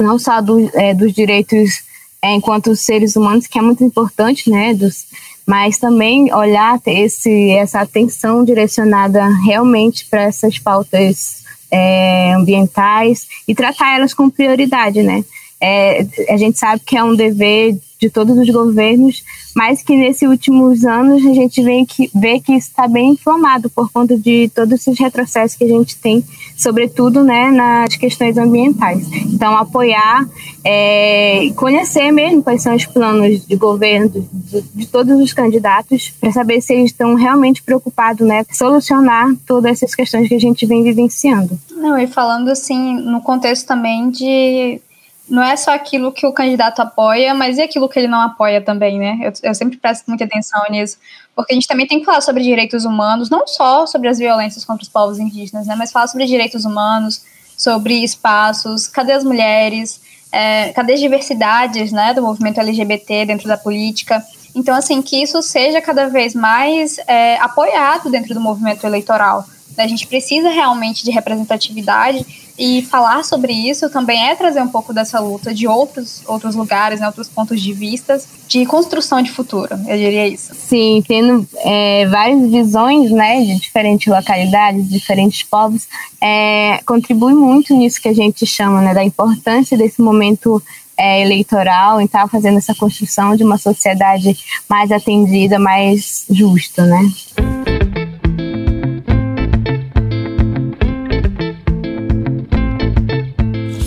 não 0.02 0.18
só 0.18 0.42
do, 0.42 0.70
é, 0.74 0.94
dos 0.94 1.14
direitos 1.14 1.84
é, 2.22 2.34
enquanto 2.34 2.76
seres 2.76 3.16
humanos, 3.16 3.48
que 3.48 3.60
é 3.60 3.62
muito 3.62 3.84
importante, 3.84 4.50
né, 4.50 4.74
dos, 4.74 5.06
mas 5.46 5.78
também 5.78 6.34
olhar 6.34 6.80
esse, 6.86 7.52
essa 7.52 7.82
atenção 7.82 8.46
direcionada 8.46 9.28
realmente 9.44 10.06
para 10.06 10.24
essas 10.24 10.58
pautas 10.58 11.44
é, 11.70 12.34
ambientais 12.34 13.28
e 13.48 13.54
tratar 13.54 13.96
elas 13.96 14.14
com 14.14 14.30
prioridade, 14.30 15.04
né. 15.04 15.24
É, 15.60 16.06
a 16.30 16.38
gente 16.38 16.58
sabe 16.58 16.82
que 16.86 16.98
é 16.98 17.04
um 17.04 17.16
dever 17.16 17.78
de 18.03 18.10
todos 18.10 18.38
os 18.38 18.50
governos, 18.50 19.24
mas 19.55 19.81
que 19.81 19.95
nesses 19.95 20.27
últimos 20.27 20.83
anos 20.83 21.25
a 21.25 21.33
gente 21.33 21.63
vê 21.63 21.86
que, 21.86 22.10
vê 22.13 22.39
que 22.39 22.53
está 22.53 22.86
bem 22.86 23.12
inflamado 23.12 23.69
por 23.69 23.89
conta 23.91 24.17
de 24.17 24.51
todos 24.53 24.74
esses 24.74 25.00
retrocessos 25.00 25.55
que 25.57 25.63
a 25.63 25.67
gente 25.67 25.95
tem, 25.98 26.24
sobretudo 26.57 27.24
né, 27.24 27.50
nas 27.50 27.95
questões 27.95 28.38
ambientais. 28.38 29.07
Então, 29.25 29.55
apoiar, 29.55 30.27
é, 30.65 31.50
conhecer 31.55 32.12
mesmo 32.12 32.43
quais 32.43 32.62
são 32.62 32.75
os 32.75 32.86
planos 32.86 33.45
de 33.45 33.55
governo 33.55 34.10
de, 34.10 34.62
de 34.62 34.88
todos 34.88 35.17
os 35.19 35.31
candidatos, 35.31 36.13
para 36.19 36.31
saber 36.31 36.60
se 36.62 36.74
eles 36.74 36.91
estão 36.91 37.15
realmente 37.15 37.63
preocupados 37.63 38.27
né, 38.27 38.43
solucionar 38.51 39.33
todas 39.48 39.72
essas 39.72 39.95
questões 39.95 40.27
que 40.27 40.36
a 40.36 40.39
gente 40.39 40.65
vem 40.65 40.83
vivenciando. 40.83 41.57
Não, 41.72 41.98
e 41.98 42.05
falando 42.07 42.50
assim, 42.50 42.95
no 42.95 43.22
contexto 43.22 43.65
também 43.65 44.10
de 44.10 44.81
não 45.30 45.44
é 45.44 45.56
só 45.56 45.74
aquilo 45.74 46.12
que 46.12 46.25
o 46.25 46.34
candidato 46.34 46.82
apoia, 46.82 47.34
mas 47.34 47.58
e 47.58 47.62
aquilo 47.62 47.88
que 47.88 47.98
ele 47.98 48.08
não 48.08 48.20
apoia 48.20 48.62
também, 48.62 49.00
né? 49.00 49.20
Eu, 49.22 49.32
eu, 49.50 49.56
sempre 49.56 49.77
presto 49.77 50.06
muita 50.08 50.25
atenção 50.25 50.62
nisso, 50.70 50.98
porque 51.36 51.53
a 51.53 51.56
gente 51.56 51.68
também 51.68 51.88
tem 51.88 52.00
que 52.00 52.06
falar 52.06 52.22
sobre 52.22 52.44
direitos 52.44 52.84
humanos, 52.84 53.30
não 53.30 53.48
só 53.48 53.86
sobre 53.86 54.10
as 54.10 54.18
violências 54.18 54.65
contra 54.65 54.84
os 54.84 54.89
povos 54.89 55.20
indígenas, 55.20 55.65
né? 55.65 55.75
Mas 55.75 55.92
falar 55.92 56.08
sobre 56.08 56.25
direitos 56.25 56.65
humanos, 56.65 57.24
sobre 57.58 58.03
espaços, 58.03 58.88
cadê 58.88 59.13
as 59.13 59.24
mulheres, 59.24 60.01
é, 60.32 60.74
cadê 60.74 60.94
as 60.94 61.00
diversidades, 61.00 61.92
né, 61.92 62.13
do 62.13 62.22
movimento 62.22 62.60
LGBT 62.60 63.25
dentro 63.25 63.48
da 63.48 63.56
política. 63.56 64.24
Então, 64.56 64.75
assim, 64.75 65.01
que 65.01 65.22
isso 65.22 65.42
seja 65.42 65.82
cada 65.82 66.10
vez 66.10 66.36
mais 66.36 66.98
é, 67.08 67.38
apoiado 67.38 68.10
dentro 68.10 68.34
do 68.34 68.42
movimento 68.42 68.86
eleitoral. 68.86 69.46
A 69.77 69.88
gente 69.88 70.06
precisa 70.06 70.50
realmente 70.50 71.03
de 71.03 71.12
representatividade 71.12 72.43
e 72.57 72.81
falar 72.83 73.24
sobre 73.24 73.51
isso 73.51 73.89
também 73.89 74.29
é 74.29 74.36
trazer 74.36 74.62
um 74.62 74.67
pouco 74.67 74.93
dessa 74.93 75.19
luta 75.19 75.53
de 75.53 75.67
outros, 75.67 76.22
outros 76.27 76.55
lugares, 76.55 77.00
né, 77.00 77.07
outros 77.07 77.27
pontos 77.27 77.62
de 77.62 77.74
vista, 77.74 78.22
de 78.48 78.65
construção 78.65 79.22
de 79.22 79.31
futuro, 79.31 79.74
eu 79.88 79.98
diria 79.98 80.27
isso. 80.27 80.53
Sim, 80.53 81.03
tendo 81.07 81.48
é, 81.57 82.05
várias 82.07 82.50
visões 82.50 83.12
né, 83.12 83.43
de 83.43 83.60
diferentes 83.60 84.07
localidades, 84.07 84.89
diferentes 84.89 85.43
povos, 85.43 85.88
é, 86.22 86.79
contribui 86.86 87.33
muito 87.33 87.75
nisso 87.75 88.01
que 88.01 88.10
a 88.10 88.13
gente 88.13 88.45
chama 88.45 88.81
né, 88.81 88.93
da 88.93 89.03
importância 89.03 89.77
desse 89.77 90.01
momento 90.01 90.62
é, 90.98 91.22
eleitoral 91.22 92.00
e 92.00 92.05
estar 92.05 92.27
fazendo 92.27 92.57
essa 92.57 92.75
construção 92.75 93.36
de 93.36 93.43
uma 93.43 93.57
sociedade 93.57 94.38
mais 94.69 94.91
atendida, 94.91 95.57
mais 95.57 96.25
justa, 96.29 96.86
né? 96.86 97.01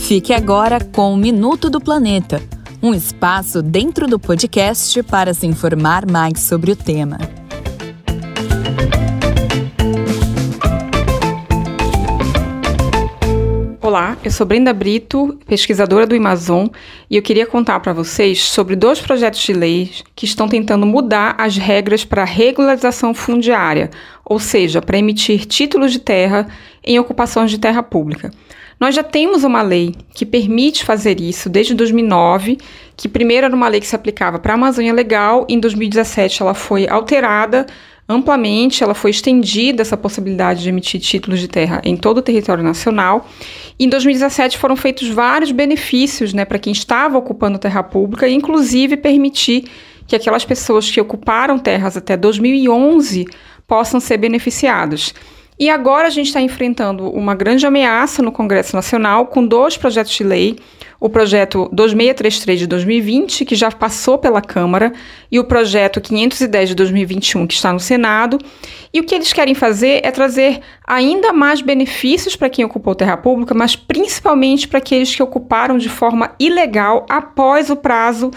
Fique 0.07 0.33
agora 0.33 0.79
com 0.95 1.13
o 1.13 1.17
Minuto 1.17 1.69
do 1.69 1.81
Planeta, 1.81 2.41
um 2.81 2.95
espaço 2.95 3.61
dentro 3.61 4.07
do 4.07 4.21
podcast 4.21 5.03
para 5.03 5.35
se 5.35 5.49
informar 5.49 6.09
mais 6.09 6.43
sobre 6.43 6.71
o 6.71 6.77
tema. 6.77 7.19
Olá, 13.83 14.17
eu 14.23 14.31
sou 14.31 14.47
Brenda 14.47 14.73
Brito, 14.73 15.41
pesquisadora 15.45 16.07
do 16.07 16.15
Amazon, 16.15 16.69
e 17.11 17.17
eu 17.17 17.23
queria 17.23 17.45
contar 17.45 17.81
para 17.81 17.93
vocês 17.93 18.45
sobre 18.45 18.77
dois 18.77 19.01
projetos 19.01 19.41
de 19.41 19.53
leis 19.53 20.05
que 20.15 20.25
estão 20.25 20.47
tentando 20.47 20.87
mudar 20.87 21.35
as 21.37 21.57
regras 21.57 22.05
para 22.05 22.23
regularização 22.23 23.13
fundiária, 23.13 23.91
ou 24.25 24.39
seja, 24.39 24.81
para 24.81 24.99
emitir 24.99 25.47
títulos 25.47 25.91
de 25.91 25.99
terra 25.99 26.47
em 26.85 26.97
ocupações 26.97 27.51
de 27.51 27.59
terra 27.59 27.83
pública. 27.83 28.31
Nós 28.79 28.95
já 28.95 29.03
temos 29.03 29.43
uma 29.43 29.63
lei 29.63 29.95
que 30.15 30.27
permite 30.27 30.85
fazer 30.85 31.21
isso 31.21 31.49
desde 31.49 31.75
2009, 31.75 32.59
que 32.97 33.09
primeiro 33.09 33.47
era 33.47 33.55
uma 33.55 33.69
lei 33.69 33.81
que 33.81 33.87
se 33.87 33.97
aplicava 33.97 34.39
para 34.39 34.53
a 34.53 34.57
Amazônia 34.57 34.93
Legal, 34.93 35.47
em 35.49 35.59
2017 35.59 36.43
ela 36.43 36.53
foi 36.53 36.87
alterada 36.87 37.67
amplamente, 38.09 38.85
ela 38.85 38.95
foi 38.95 39.11
estendida 39.11 39.83
essa 39.83 39.97
possibilidade 39.97 40.63
de 40.63 40.69
emitir 40.69 41.01
títulos 41.01 41.41
de 41.41 41.49
terra 41.49 41.81
em 41.85 41.97
todo 41.97 42.19
o 42.19 42.23
território 42.23 42.63
nacional. 42.63 43.29
Em 43.81 43.89
2017 43.89 44.59
foram 44.59 44.77
feitos 44.77 45.09
vários 45.09 45.51
benefícios 45.51 46.33
né, 46.33 46.45
para 46.45 46.59
quem 46.59 46.73
estava 46.73 47.19
ocupando 47.19 47.59
terra 47.59 47.83
pública, 47.83 48.29
inclusive 48.29 48.97
permitir 48.97 49.65
que 50.07 50.15
aquelas 50.15 50.45
pessoas 50.45 50.89
que 50.89 51.01
ocuparam 51.01 51.59
terras 51.59 51.97
até 51.97 52.17
2011 52.17 53.27
possam 53.67 53.99
ser 53.99 54.19
beneficiadas. 54.19 55.13
E 55.59 55.71
agora 55.71 56.09
a 56.09 56.11
gente 56.11 56.27
está 56.27 56.41
enfrentando 56.41 57.09
uma 57.11 57.35
grande 57.35 57.67
ameaça 57.67 58.23
no 58.23 58.31
Congresso 58.31 58.77
Nacional 58.77 59.27
com 59.27 59.47
dois 59.47 59.77
projetos 59.77 60.13
de 60.13 60.23
lei 60.23 60.57
o 60.99 61.09
projeto 61.09 61.69
2633 61.73 62.61
de 62.61 62.67
2020, 62.67 63.45
que 63.45 63.55
já 63.55 63.71
passou 63.71 64.19
pela 64.19 64.41
Câmara, 64.41 64.93
e 65.31 65.39
o 65.39 65.45
projeto 65.45 66.01
510 66.01 66.71
de 66.71 66.75
2021, 66.75 67.47
que 67.47 67.55
está 67.55 67.73
no 67.73 67.81
Senado. 67.81 68.39
E 68.93 69.01
o 69.01 69.05
que 69.05 69.15
eles 69.15 69.33
querem 69.33 69.55
fazer 69.55 70.01
é 70.03 70.11
trazer 70.11 70.61
ainda 70.87 71.33
mais 71.33 71.61
benefícios 71.61 72.35
para 72.35 72.49
quem 72.49 72.65
ocupou 72.65 72.95
terra 72.95 73.17
pública, 73.17 73.55
mas 73.55 73.77
principalmente 73.77 74.67
para 74.67 74.79
aqueles 74.79 75.15
que 75.15 75.23
ocuparam 75.23 75.77
de 75.77 75.89
forma 75.89 76.35
ilegal 76.39 77.05
após 77.09 77.69
o 77.69 77.77
prazo 77.77 78.31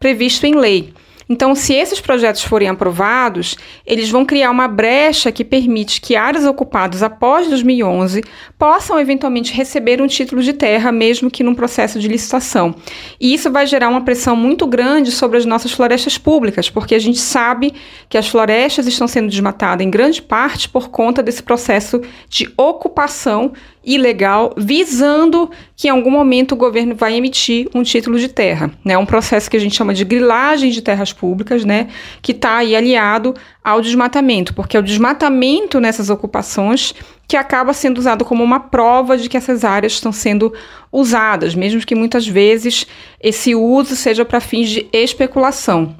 previsto 0.00 0.46
em 0.46 0.54
lei. 0.54 0.92
Então, 1.28 1.54
se 1.54 1.74
esses 1.74 2.00
projetos 2.00 2.44
forem 2.44 2.68
aprovados, 2.68 3.56
eles 3.84 4.08
vão 4.08 4.24
criar 4.24 4.50
uma 4.50 4.68
brecha 4.68 5.32
que 5.32 5.44
permite 5.44 6.00
que 6.00 6.14
áreas 6.14 6.44
ocupadas 6.44 7.02
após 7.02 7.48
2011 7.48 8.22
possam 8.56 8.98
eventualmente 8.98 9.52
receber 9.52 10.00
um 10.00 10.06
título 10.06 10.40
de 10.40 10.52
terra, 10.52 10.92
mesmo 10.92 11.30
que 11.30 11.42
num 11.42 11.54
processo 11.54 11.98
de 11.98 12.06
licitação. 12.06 12.74
E 13.20 13.34
isso 13.34 13.50
vai 13.50 13.66
gerar 13.66 13.88
uma 13.88 14.02
pressão 14.02 14.36
muito 14.36 14.66
grande 14.66 15.10
sobre 15.10 15.36
as 15.36 15.44
nossas 15.44 15.72
florestas 15.72 16.16
públicas, 16.16 16.70
porque 16.70 16.94
a 16.94 16.98
gente 16.98 17.18
sabe 17.18 17.74
que 18.08 18.16
as 18.16 18.28
florestas 18.28 18.86
estão 18.86 19.08
sendo 19.08 19.28
desmatadas 19.28 19.84
em 19.84 19.90
grande 19.90 20.22
parte 20.22 20.68
por 20.68 20.90
conta 20.90 21.22
desse 21.22 21.42
processo 21.42 22.00
de 22.28 22.48
ocupação 22.56 23.52
ilegal, 23.86 24.52
visando 24.56 25.48
que 25.76 25.86
em 25.86 25.90
algum 25.90 26.10
momento 26.10 26.52
o 26.52 26.56
governo 26.56 26.96
vai 26.96 27.14
emitir 27.14 27.68
um 27.72 27.84
título 27.84 28.18
de 28.18 28.26
terra. 28.26 28.72
É 28.84 28.88
né? 28.88 28.98
um 28.98 29.06
processo 29.06 29.48
que 29.48 29.56
a 29.56 29.60
gente 29.60 29.76
chama 29.76 29.94
de 29.94 30.04
grilagem 30.04 30.70
de 30.70 30.82
terras 30.82 31.12
públicas, 31.12 31.64
né? 31.64 31.86
que 32.20 32.32
está 32.32 32.56
aí 32.56 32.74
aliado 32.74 33.34
ao 33.62 33.80
desmatamento, 33.80 34.52
porque 34.52 34.76
é 34.76 34.80
o 34.80 34.82
desmatamento 34.82 35.78
nessas 35.78 36.10
ocupações 36.10 36.94
que 37.28 37.36
acaba 37.36 37.72
sendo 37.72 37.98
usado 37.98 38.24
como 38.24 38.42
uma 38.42 38.58
prova 38.60 39.16
de 39.16 39.28
que 39.28 39.36
essas 39.36 39.64
áreas 39.64 39.92
estão 39.92 40.10
sendo 40.10 40.52
usadas, 40.90 41.54
mesmo 41.54 41.80
que 41.80 41.94
muitas 41.94 42.26
vezes 42.26 42.86
esse 43.20 43.54
uso 43.54 43.94
seja 43.94 44.24
para 44.24 44.40
fins 44.40 44.68
de 44.68 44.88
especulação. 44.92 45.96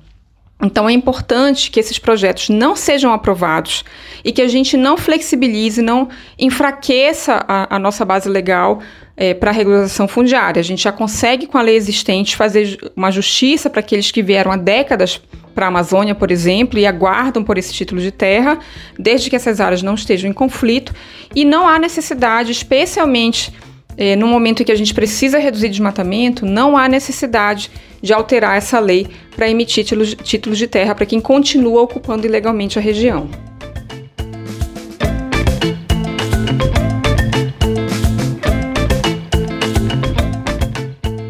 Então 0.63 0.89
é 0.89 0.93
importante 0.93 1.71
que 1.71 1.79
esses 1.79 1.99
projetos 1.99 2.49
não 2.49 2.75
sejam 2.75 3.13
aprovados 3.13 3.85
e 4.25 4.33
que 4.33 4.41
a 4.41 4.49
gente 4.49 4.77
não 4.77 4.97
flexibilize, 4.97 5.83
não 5.83 6.09
enfraqueça 6.39 7.45
a, 7.47 7.77
a 7.77 7.79
nossa 7.79 8.05
base 8.07 8.29
legal 8.29 8.81
é, 9.17 9.35
para 9.35 9.51
a 9.51 9.53
regularização 9.53 10.09
fundiária. 10.09 10.59
A 10.59 10.65
gente 10.65 10.83
já 10.83 10.93
consegue, 10.93 11.47
com 11.47 11.59
a 11.59 11.63
lei 11.63 11.77
existente, 11.77 12.37
fazer 12.37 12.79
uma 12.97 13.11
justiça 13.11 13.69
para 13.69 13.81
aqueles 13.81 14.11
que 14.11 14.23
vieram 14.23 14.51
há 14.51 14.57
décadas 14.57 15.21
para 15.55 15.67
a 15.67 15.69
Amazônia, 15.69 16.15
por 16.15 16.31
exemplo, 16.31 16.79
e 16.79 16.87
aguardam 16.87 17.43
por 17.45 17.57
esse 17.57 17.73
título 17.73 18.01
de 18.01 18.11
terra, 18.11 18.59
desde 18.99 19.31
que 19.31 19.37
essas 19.37 19.61
áreas 19.61 19.83
não 19.83 19.95
estejam 19.95 20.31
em 20.31 20.35
conflito, 20.35 20.95
e 21.35 21.45
não 21.45 21.67
há 21.67 21.79
necessidade, 21.79 22.53
especialmente 22.53 23.53
é, 23.97 24.15
no 24.15 24.27
momento 24.27 24.63
em 24.63 24.67
que 24.67 24.73
a 24.73 24.77
gente 24.77 24.93
precisa 24.93 25.39
reduzir 25.39 25.69
desmatamento, 25.69 26.45
não 26.45 26.77
há 26.77 26.89
necessidade 26.89 27.71
de 28.03 28.13
alterar 28.13 28.57
essa 28.57 28.79
lei 28.79 29.09
para 29.35 29.49
emitir 29.49 29.85
títulos, 29.85 30.15
títulos 30.15 30.59
de 30.59 30.67
terra 30.67 30.95
para 30.95 31.07
quem 31.07 31.21
continua 31.21 31.83
ocupando 31.83 32.27
ilegalmente 32.27 32.79
a 32.79 32.83
região. 32.83 33.29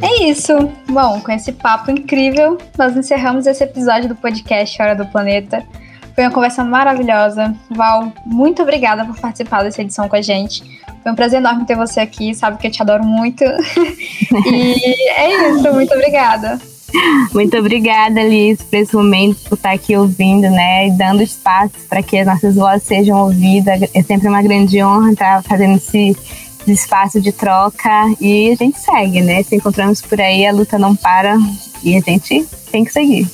É 0.02 0.24
isso. 0.28 0.52
Bom, 0.88 1.20
com 1.20 1.30
esse 1.30 1.52
papo 1.52 1.90
incrível, 1.90 2.58
nós 2.76 2.96
encerramos 2.96 3.46
esse 3.46 3.62
episódio 3.62 4.08
do 4.08 4.16
podcast 4.16 4.80
Hora 4.82 4.96
do 4.96 5.06
Planeta. 5.06 5.64
Foi 6.14 6.24
uma 6.24 6.32
conversa 6.32 6.64
maravilhosa. 6.64 7.54
Val, 7.70 8.12
muito 8.24 8.62
obrigada 8.62 9.04
por 9.04 9.20
participar 9.20 9.62
dessa 9.62 9.82
edição 9.82 10.08
com 10.08 10.16
a 10.16 10.22
gente. 10.22 10.64
Foi 11.06 11.12
um 11.12 11.14
prazer 11.14 11.38
enorme 11.38 11.64
ter 11.64 11.76
você 11.76 12.00
aqui, 12.00 12.34
sabe 12.34 12.58
que 12.58 12.66
eu 12.66 12.70
te 12.72 12.82
adoro 12.82 13.04
muito. 13.04 13.44
e 14.44 15.10
é 15.12 15.50
isso, 15.52 15.72
muito 15.72 15.94
obrigada. 15.94 16.60
Muito 17.32 17.56
obrigada, 17.56 18.24
Liz, 18.24 18.60
por 18.60 18.76
esse 18.76 18.96
momento, 18.96 19.38
por 19.48 19.54
estar 19.54 19.70
aqui 19.70 19.96
ouvindo, 19.96 20.50
né, 20.50 20.88
e 20.88 20.90
dando 20.90 21.22
espaço 21.22 21.74
para 21.88 22.02
que 22.02 22.18
as 22.18 22.26
nossas 22.26 22.56
vozes 22.56 22.82
sejam 22.82 23.18
ouvidas. 23.20 23.88
É 23.94 24.02
sempre 24.02 24.26
uma 24.26 24.42
grande 24.42 24.82
honra 24.82 25.12
estar 25.12 25.42
fazendo 25.44 25.76
esse, 25.76 26.16
esse 26.62 26.72
espaço 26.72 27.20
de 27.20 27.30
troca 27.30 27.88
e 28.20 28.50
a 28.50 28.56
gente 28.56 28.76
segue, 28.80 29.22
né? 29.22 29.44
Se 29.44 29.54
encontramos 29.54 30.02
por 30.02 30.20
aí, 30.20 30.44
a 30.44 30.50
luta 30.50 30.76
não 30.76 30.96
para 30.96 31.36
e 31.84 31.96
a 31.96 32.00
gente 32.00 32.44
tem 32.72 32.84
que 32.84 32.92
seguir. 32.92 33.30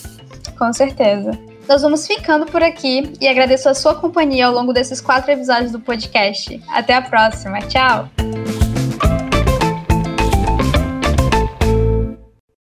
Com 0.58 0.70
certeza. 0.74 1.51
Nós 1.68 1.82
vamos 1.82 2.06
ficando 2.06 2.46
por 2.46 2.62
aqui 2.62 3.12
e 3.20 3.28
agradeço 3.28 3.68
a 3.68 3.74
sua 3.74 3.94
companhia 3.94 4.46
ao 4.46 4.52
longo 4.52 4.72
desses 4.72 5.00
quatro 5.00 5.30
episódios 5.30 5.72
do 5.72 5.80
podcast. 5.80 6.60
Até 6.68 6.94
a 6.94 7.02
próxima. 7.02 7.58
Tchau! 7.60 8.41